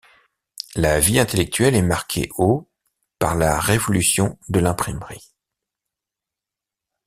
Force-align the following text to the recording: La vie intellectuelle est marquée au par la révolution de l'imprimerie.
La 0.73 0.99
vie 0.99 1.19
intellectuelle 1.19 1.75
est 1.75 1.83
marquée 1.83 2.27
au 2.35 2.67
par 3.19 3.35
la 3.35 3.59
révolution 3.59 4.35
de 4.49 4.59
l'imprimerie. 4.59 5.35